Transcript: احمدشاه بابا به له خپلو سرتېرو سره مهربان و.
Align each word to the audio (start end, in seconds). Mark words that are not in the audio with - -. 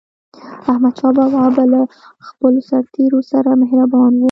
احمدشاه 0.71 1.13
بابا 1.17 1.41
به 1.55 1.63
له 1.71 1.81
خپلو 2.27 2.59
سرتېرو 2.69 3.19
سره 3.31 3.49
مهربان 3.61 4.11
و. 4.13 4.19